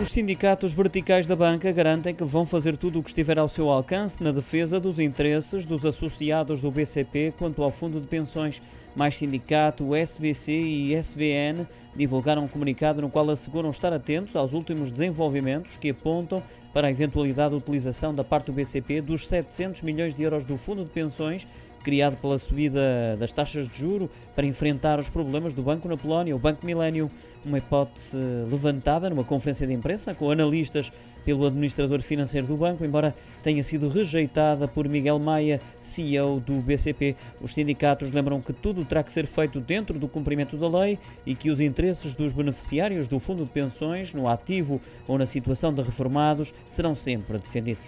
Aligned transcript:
Os 0.00 0.12
sindicatos 0.12 0.72
verticais 0.72 1.26
da 1.26 1.34
banca 1.34 1.72
garantem 1.72 2.14
que 2.14 2.22
vão 2.22 2.46
fazer 2.46 2.76
tudo 2.76 3.00
o 3.00 3.02
que 3.02 3.10
estiver 3.10 3.36
ao 3.36 3.48
seu 3.48 3.68
alcance 3.68 4.22
na 4.22 4.30
defesa 4.30 4.78
dos 4.78 5.00
interesses 5.00 5.66
dos 5.66 5.84
associados 5.84 6.62
do 6.62 6.70
BCP 6.70 7.34
quanto 7.36 7.64
ao 7.64 7.72
fundo 7.72 8.00
de 8.00 8.06
pensões. 8.06 8.62
Mais 8.94 9.16
Sindicato, 9.16 9.96
SBC 9.96 10.52
e 10.52 10.94
SBN 10.94 11.66
divulgaram 11.96 12.44
um 12.44 12.48
comunicado 12.48 13.02
no 13.02 13.10
qual 13.10 13.28
asseguram 13.28 13.70
estar 13.70 13.92
atentos 13.92 14.36
aos 14.36 14.52
últimos 14.52 14.92
desenvolvimentos 14.92 15.76
que 15.76 15.90
apontam 15.90 16.40
para 16.72 16.86
a 16.86 16.90
eventualidade 16.92 17.50
de 17.50 17.56
utilização 17.56 18.14
da 18.14 18.22
parte 18.22 18.46
do 18.46 18.52
BCP 18.52 19.00
dos 19.00 19.26
700 19.26 19.82
milhões 19.82 20.14
de 20.14 20.22
euros 20.22 20.44
do 20.44 20.56
fundo 20.56 20.84
de 20.84 20.90
pensões 20.90 21.44
criado 21.82 22.16
pela 22.16 22.38
subida 22.38 23.16
das 23.18 23.32
taxas 23.32 23.68
de 23.68 23.78
juro 23.78 24.10
para 24.34 24.46
enfrentar 24.46 24.98
os 24.98 25.08
problemas 25.08 25.54
do 25.54 25.62
Banco 25.62 25.88
na 25.88 25.96
Polónia, 25.96 26.34
o 26.34 26.38
Banco 26.38 26.64
Milênio, 26.64 27.10
uma 27.44 27.58
hipótese 27.58 28.16
levantada 28.50 29.08
numa 29.08 29.24
conferência 29.24 29.66
de 29.66 29.72
imprensa 29.72 30.14
com 30.14 30.30
analistas 30.30 30.92
pelo 31.24 31.46
administrador 31.46 32.00
financeiro 32.00 32.46
do 32.46 32.56
banco, 32.56 32.84
embora 32.84 33.14
tenha 33.42 33.62
sido 33.62 33.88
rejeitada 33.88 34.66
por 34.66 34.88
Miguel 34.88 35.18
Maia, 35.18 35.60
CEO 35.80 36.40
do 36.40 36.54
BCP. 36.54 37.16
Os 37.40 37.52
sindicatos 37.52 38.10
lembram 38.12 38.40
que 38.40 38.52
tudo 38.52 38.84
terá 38.84 39.02
que 39.02 39.12
ser 39.12 39.26
feito 39.26 39.60
dentro 39.60 39.98
do 39.98 40.08
cumprimento 40.08 40.56
da 40.56 40.68
lei 40.68 40.98
e 41.26 41.34
que 41.34 41.50
os 41.50 41.60
interesses 41.60 42.14
dos 42.14 42.32
beneficiários 42.32 43.08
do 43.08 43.18
fundo 43.18 43.44
de 43.44 43.50
pensões, 43.50 44.14
no 44.14 44.26
ativo 44.26 44.80
ou 45.06 45.18
na 45.18 45.26
situação 45.26 45.72
de 45.72 45.82
reformados, 45.82 46.54
serão 46.66 46.94
sempre 46.94 47.38
defendidos. 47.38 47.86